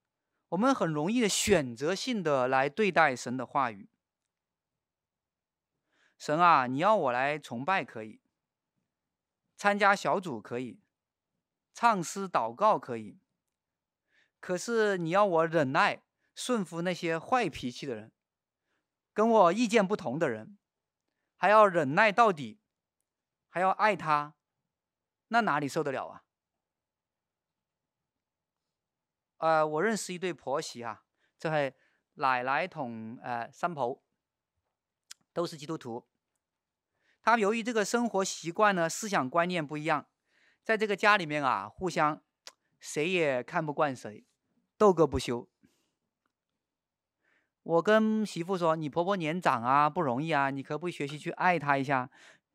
[0.49, 3.89] 我们很容易的选择性的来对待神的话语。
[6.17, 8.21] 神啊，你要我来崇拜可以，
[9.55, 10.81] 参加小组可以，
[11.73, 13.21] 唱诗祷告可以。
[14.41, 16.03] 可是你要我忍耐、
[16.35, 18.11] 顺服那些坏脾气的人，
[19.13, 20.57] 跟我意见不同的人，
[21.37, 22.59] 还要忍耐到底，
[23.47, 24.35] 还要爱他，
[25.29, 26.23] 那哪里受得了啊？
[29.39, 31.03] 呃，我认识一对婆媳啊，
[31.37, 31.75] 这系
[32.15, 34.01] 奶奶同呃三婆，
[35.33, 36.07] 都是基督徒。
[37.21, 40.05] 他由于这个生活习惯呢、思想观念不一样，
[40.63, 42.21] 在这个家里面啊，互相
[42.79, 44.25] 谁也看不惯谁。
[44.77, 45.49] 斗个不休。
[47.63, 52.09] 我跟媳妇说：“你婆婆年长啊，不容易啊，你可不可以学习去爱她一下？”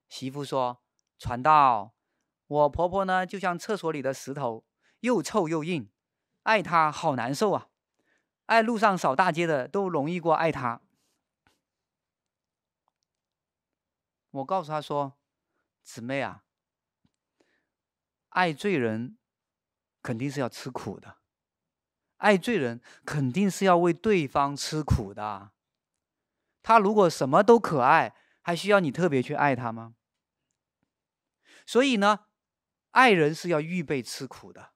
[0.08, 0.82] 媳妇说
[1.18, 1.94] ：“传道，
[2.46, 4.64] 我婆婆呢，就像厕所里的石头，
[5.00, 5.90] 又臭又硬，
[6.44, 7.68] 爱她好难受啊。
[8.46, 10.80] 爱路上扫大街的都容易过爱她。”
[14.30, 15.18] 我告诉她说
[15.82, 16.44] ：“姊妹啊，
[18.30, 19.18] 爱罪人
[20.02, 21.18] 肯定是要吃苦的。”
[22.18, 25.50] 爱罪人肯定是要为对方吃苦的。
[26.62, 29.94] 他如果什么都可爱，还需要你特别去爱他吗？
[31.66, 32.26] 所以呢，
[32.92, 34.73] 爱人是要预备吃苦的。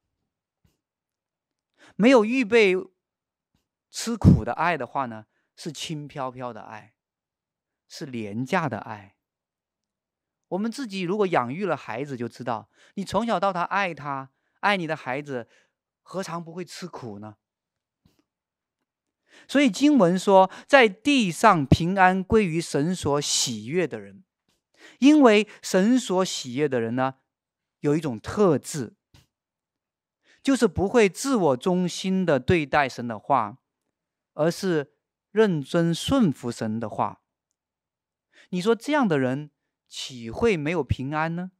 [2.00, 2.76] 没有预备
[3.90, 6.94] 吃苦的爱的话呢，是轻飘飘的爱，
[7.88, 9.16] 是廉价的爱。
[10.46, 14.30] 我们自己如果养育了孩子，就知道，你从小到大爱他，
[14.61, 15.48] 爱你的孩子。
[16.02, 17.37] 何尝不会吃苦呢？
[19.46, 24.24] 所以经文说，在地上平安归于神所喜悦的人，
[25.00, 27.16] 因为神所喜悦的人呢，
[27.80, 28.94] 有一种特质，
[30.48, 33.58] 就是不会自我中心的对待神的话，
[34.32, 34.94] 而是
[35.30, 37.20] 认真顺服神的话。
[38.48, 39.50] 你说这样的人
[39.88, 41.50] 岂会没有平安呢？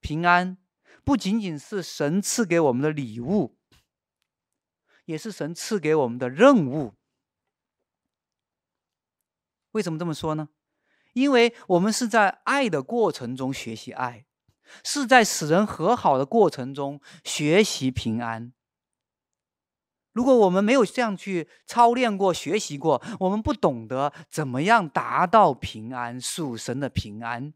[0.00, 0.58] 平安。
[1.02, 3.56] 不仅仅是神赐给我们的礼物，
[5.06, 6.92] 也是神赐给我们的任务。
[9.70, 10.50] 为什么这么说呢？
[11.14, 14.26] 因为我们是在爱的过程中学习爱，
[14.84, 18.52] 是在使人和好的过程中学习平安。
[20.12, 27.52] 如果我们没有这样去操练过、学习过，我们不懂得怎么样达到平安，属神的平安。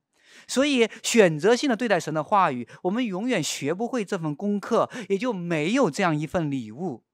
[0.46, 7.04] 所以，选择性的对待神的话语，我们永远学不会这份功课，也就没有这样一份礼物。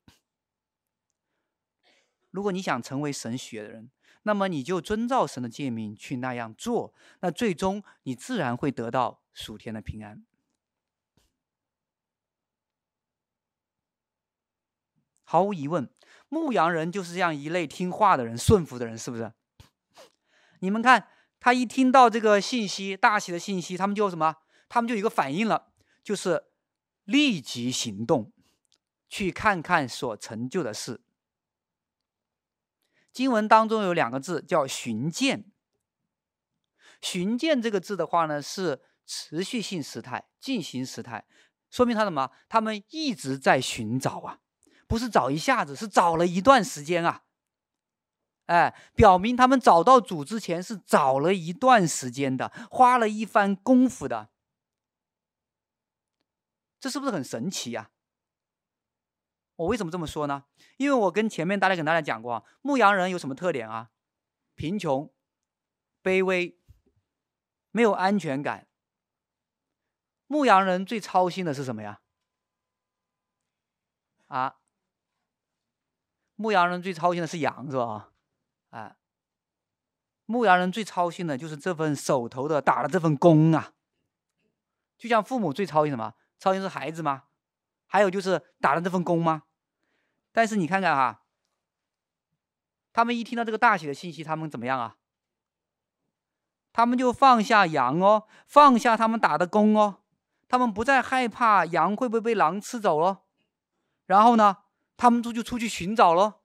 [2.31, 3.91] 如果你想成为神学的人，
[4.25, 10.27] 那么你就遵照神的诫命去那样做，那最终你自然会得到属天的平安。
[15.23, 15.89] 毫无疑问，
[16.29, 19.33] 牧羊人就是这样一类听话的人、顺服的人，是不是？
[20.59, 21.09] 你们看。
[21.41, 24.39] 他一听到这个信息，大喜的信息，他们就什么？
[24.69, 25.73] 他们就有一个反应了，
[26.03, 26.47] 就是
[27.05, 28.33] 立即行动，
[29.09, 31.01] 去看看所成就的事。
[33.13, 35.53] 经文当中有两个字叫“寻见
[37.01, 41.25] ”，“寻见”这个字的话呢，是持续性时态、进行时态，
[41.71, 42.31] 说明他什么？
[42.47, 44.41] 他们一直在寻找啊，
[44.87, 47.25] 不是找一下子，是找了一段时间啊。
[48.45, 54.29] 哎，表明他们找到主之前是找了一段时间的，花了一番功夫的。
[56.79, 57.91] 这是不是很神奇呀？
[59.57, 60.45] 我为什么这么说呢？
[60.77, 63.91] 因为我跟前面大家跟大家讲过，牧羊人有什么特点啊？
[64.55, 65.11] 贫穷、
[66.03, 66.61] 卑微、
[67.71, 68.68] 没有安全感。
[70.29, 72.01] 牧羊人最操心的是什么呀？
[74.29, 74.57] 啊？
[76.37, 78.13] 牧羊人最操心的是羊，是吧？
[78.71, 78.97] 啊，
[80.27, 83.73] 牧羊人最操心的就是这份手头的打的这份工啊。
[84.97, 86.15] 就像父母最操心什么？
[86.39, 87.25] 操心是孩子吗？
[87.87, 89.45] 还有就是打的这份工吗？
[90.31, 91.25] 但是你看看哈，
[92.93, 94.99] 他们一听到这个大喜的信息，他们怎么样啊？
[96.73, 100.03] 他们就放下羊哦，放下他们打的工哦，
[100.49, 103.23] 他们不再害怕羊会不会被狼吃走了。
[104.07, 104.57] 然后呢，
[104.97, 106.41] 他们就就出去寻找了。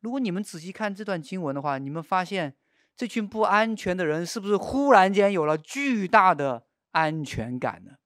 [0.00, 2.56] 如果你们仔细看这段经文的话，你们发现
[2.96, 7.96] 这群不安全的人是不是忽然间有了巨大的安全感呢？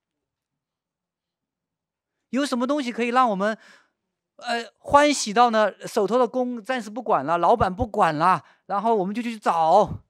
[2.30, 3.59] 有什么东西可以让我们
[4.36, 5.70] 呃欢喜到呢？
[5.86, 10.03] 手头的工暂时不管了，老板不管了，然后我们就去找。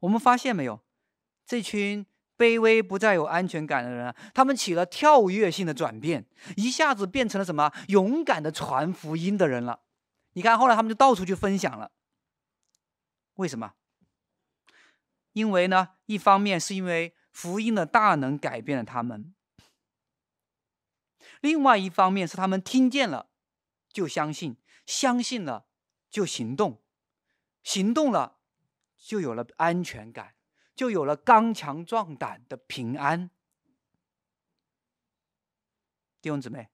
[0.00, 0.80] 我们发现没有，
[1.46, 2.06] 这群。
[2.38, 6.26] 卑微不再有安全感的人，他们起了跳跃性的转变，
[6.58, 7.72] 一下子变成了什么？
[7.88, 9.80] 勇敢的传福音的人了。
[10.34, 11.92] 你看，后来他们就到处去分享了。
[13.36, 13.72] 为什么？
[15.32, 19.34] 因为呢，一方面是因为福音的大能改变了他们，
[21.40, 23.30] 另外一方面是他们听见了
[23.88, 25.68] 就相信，相信了
[26.10, 26.82] 就行动，
[27.62, 28.35] 行动了
[29.06, 30.34] 就有了安全感。
[30.74, 33.30] 就有了刚强壮胆的平安。
[36.20, 36.68] 弟兄姊妹，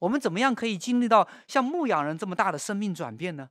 [0.00, 3.48] 我们怎么样可以经历到像牧羊人这么大的生命转变呢？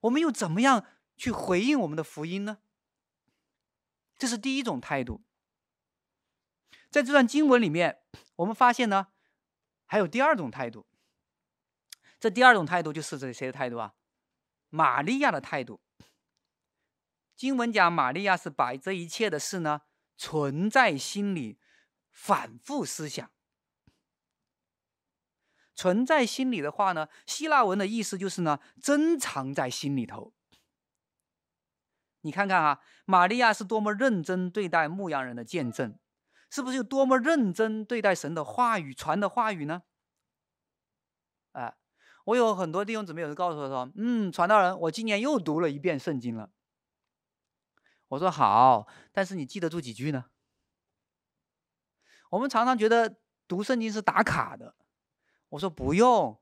[0.00, 0.84] 我们又怎么样
[1.16, 2.58] 去回应我们的福音呢？
[4.18, 5.22] 这是第一种态度。
[6.90, 8.02] 在这段经文里面，
[8.34, 9.12] 我们发现呢，
[9.86, 10.88] 还有第二种态度。
[12.18, 13.94] 这第二种态度就是这谁的态度啊？
[14.70, 15.80] 玛利亚的态度。
[17.42, 19.80] 经文讲，玛利亚是把这一切的事呢，
[20.16, 21.58] 存在心里，
[22.12, 23.32] 反复思想。
[25.74, 30.32] 存在心里的话呢，希腊文的意思就是呢，珍藏在心里头。
[32.20, 35.98] 你看看啊，玛利亚是多么认真对待牧羊人的见证，
[36.48, 39.82] 是不是有多么认真对待神的话语传的话语呢？
[41.54, 41.74] 哎，
[42.26, 46.52] 我有很多弟兄姊妹有人告诉我说，嗯，传道人，我今年又读了一遍圣经了。
[48.12, 50.26] 我说好，但是你记得住几句呢？
[52.28, 53.16] 我们常常觉得
[53.48, 54.74] 读圣经是打卡的。
[55.48, 56.38] 我说不用，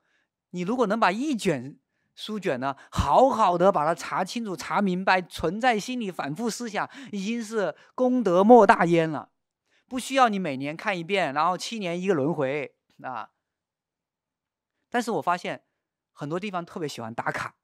[0.51, 1.79] 你如果能把一卷
[2.17, 9.31] 书卷呢，好好的把它查清楚、查明白，存在心里，反复思想，已经是功德莫大焉了。
[9.87, 13.31] 不需要你每年看一遍，然后七年一个轮回啊。
[14.89, 15.65] 但是我发现
[16.11, 17.55] 很多地方特别喜欢打卡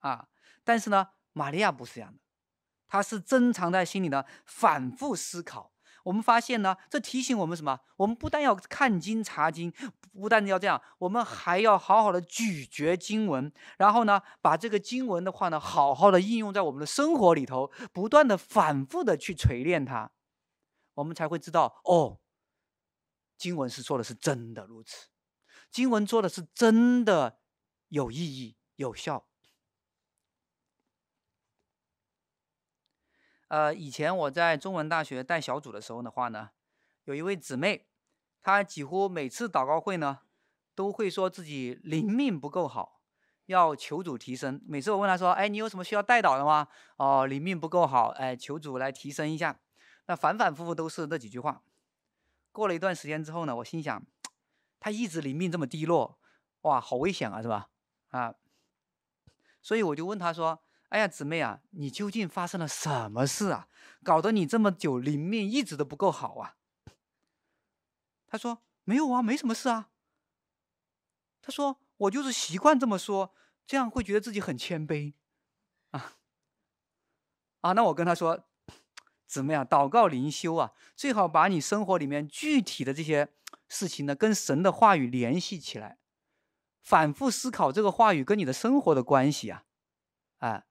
[0.00, 0.26] 啊，
[0.64, 2.21] 但是呢，玛利亚不是这样的。
[2.92, 5.72] 他是珍藏在心里的，反复思考。
[6.04, 7.80] 我们发现呢，这提醒我们什么？
[7.96, 9.72] 我们不但要看经查经，
[10.12, 20.10] 不但要这样，我们还要好好的咀嚼经文，然后呢，把这个经文的话呢，好好的应用在我们的生活里头，不断的反复的去锤炼它，
[20.92, 22.18] 我们才会知道哦，
[23.38, 25.06] 经文是说的是真的如此，
[25.70, 27.38] 经文说的是真的
[27.88, 29.24] 有意义有效。
[33.52, 36.48] 呃，以前我在中文大学带小组的时候的话呢，
[37.04, 37.86] 有一位姊妹，
[38.40, 40.20] 她几乎每次祷告会呢，
[40.74, 43.02] 都会说自己灵命不够好，
[43.44, 44.58] 要求主提升。
[44.66, 49.60] 每次我问她说：“哎，你有什么需要代祷的吗？”哦，灵命不够好，哎，求主来提升一下。
[50.06, 51.62] 那反反复复都是那几句话。
[52.52, 54.02] 过了一段时间之后呢，我心想，
[54.80, 56.18] 她一直灵命这么低落，
[56.62, 57.68] 哇，好危险啊，是吧？
[58.12, 58.34] 啊，
[59.60, 60.62] 所以我就问她说。
[60.92, 63.66] 哎呀，姊妹啊，你究竟发生了什么事啊？
[64.04, 66.56] 搞得你这么久灵命一直都不够好啊？
[68.26, 69.88] 他说没有啊，没什么事啊。
[71.40, 73.34] 他说我就是习惯这么说，
[73.66, 75.14] 这样会觉得自己很谦卑
[75.92, 76.18] 啊。
[77.62, 78.44] 啊，那我跟他说，
[79.26, 83.32] 姊妹啊，祷告灵修啊，最好把你生活里面具体的这些
[83.66, 85.96] 事情呢，跟神的话语联系起来，
[86.82, 89.64] 反复思考这个话语跟你的生活的关系啊，
[90.36, 90.64] 啊。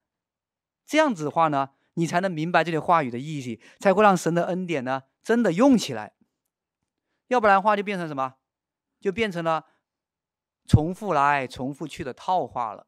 [0.92, 6.12] 这样子的话呢，你才能明白这些话语的意义，才会让神的恩典呢真的用起来，
[7.28, 8.36] 要不然的话就变成什么？
[9.00, 9.68] 就变成了
[10.68, 12.88] 重复来重复去的套话了，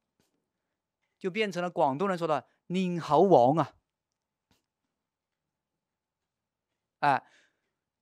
[1.18, 3.74] 就变成了广东人说的“拧好王”啊！
[7.00, 7.24] 哎，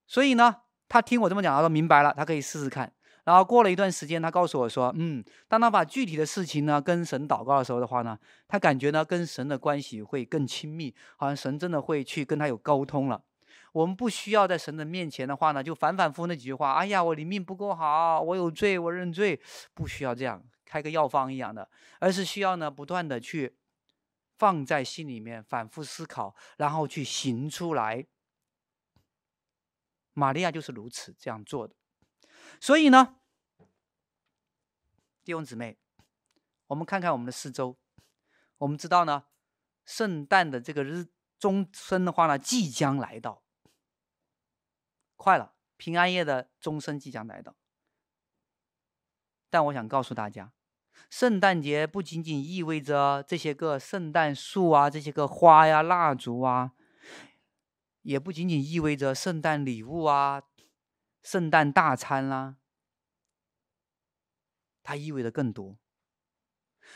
[0.07, 2.91] 所以呢，他听我这么讲，他说明白了，他可以试试看。
[3.23, 8.17] 然后过了一段时间，他告诉我说：“嗯，当他把具体的事情呢跟神祷告的时候的话呢，
[8.47, 13.23] 他感觉呢跟神的关系会更亲密，好像神真的会去跟他有沟通了。
[13.73, 16.73] 我们不需要在神的面前的话呢，就反反复复那几句话。
[16.73, 19.39] 哎呀，我灵命不够好，我有罪，我认罪，
[19.73, 21.69] 不需要这样开个药方一样的，
[21.99, 23.55] 而是需要呢不断的去
[24.37, 28.07] 放在心里面，反复思考，然后去行出来。
[30.13, 31.75] 玛利亚就是如此这样做的。”
[32.59, 33.15] 所以呢，
[35.23, 35.77] 弟兄姊妹，
[36.67, 37.77] 我们看看我们的四周，
[38.57, 39.25] 我们知道呢，
[39.85, 41.07] 圣诞的这个日
[41.39, 43.43] 钟声的话呢，即将来到，
[45.15, 47.55] 快了，平安夜的钟声即将来到。
[49.49, 50.53] 但我想告诉大家，
[51.09, 56.73] 圣诞节不仅仅意味着这些个圣诞树啊，这些个花呀、蜡烛啊，
[58.03, 60.43] 也不仅仅意味着圣诞礼物啊。
[61.23, 62.57] 圣诞大餐啦、
[64.81, 65.77] 它意味着更多。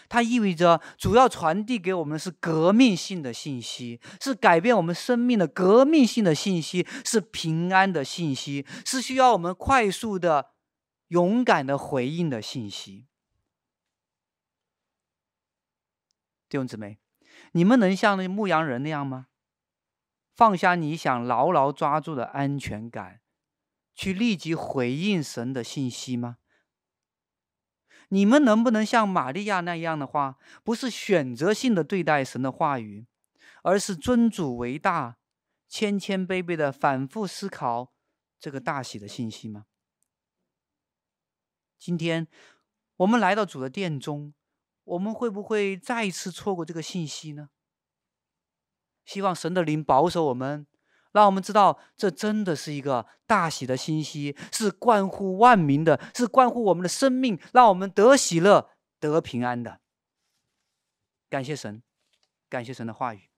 [0.10, 10.52] 它意味着主要传递给我们的是革命性的信息，是改变我们生命的革命性的信息，是平安的信息，是需要我们快速的、
[11.08, 13.08] 勇敢的回应的信息。
[16.50, 17.00] 弟兄姊妹，
[17.54, 19.28] 你们能像那牧羊人那样吗？
[20.34, 23.22] 放下你想牢牢抓住的安全感。
[23.96, 26.38] 去立即回应神的信息吗？
[28.10, 33.08] 你们能不能像玛利亚那样的话，不是选择性的对待神的话语，
[33.64, 35.18] 而是尊主为大，
[35.68, 37.94] 谦谦卑卑的反复思考
[38.40, 39.66] 这个大喜的信息吗？
[41.80, 42.28] 今天
[42.98, 44.34] 我们来到主的殿中，
[44.84, 47.50] 我们会不会再一次错过这个信息呢？
[49.04, 50.68] 希望神的灵保守我们。
[51.16, 59.80] 让我们知道，这真的是一个大喜的信息，是关乎万民的，是关乎我们的生命，让我们得喜乐、得平安的。
[61.30, 61.82] 感谢神，
[62.50, 63.30] 感谢神的话语。